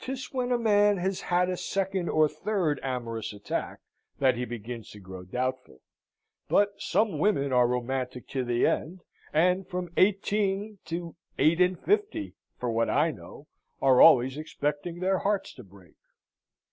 'Tis 0.00 0.32
when 0.32 0.50
a 0.50 0.58
man 0.58 0.96
has 0.96 1.20
had 1.20 1.48
a 1.48 1.56
second 1.56 2.08
or 2.08 2.28
third 2.28 2.80
amorous 2.82 3.32
attack 3.32 3.78
that 4.18 4.34
he 4.34 4.44
begins 4.44 4.90
to 4.90 4.98
grow 4.98 5.22
doubtful; 5.22 5.80
but 6.48 6.70
some 6.80 7.20
women 7.20 7.52
are 7.52 7.68
romantic 7.68 8.26
to 8.26 8.42
the 8.42 8.66
end, 8.66 9.00
and 9.32 9.68
from 9.68 9.92
eighteen 9.96 10.78
to 10.84 11.14
eight 11.38 11.60
and 11.60 11.78
fifty 11.78 12.34
(for 12.58 12.72
what 12.72 12.90
I 12.90 13.12
know) 13.12 13.46
are 13.80 14.00
always 14.00 14.36
expecting 14.36 14.98
their 14.98 15.18
hearts 15.18 15.54
to 15.54 15.62
break. 15.62 15.94